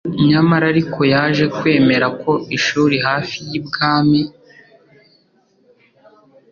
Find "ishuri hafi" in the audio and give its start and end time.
2.57-3.37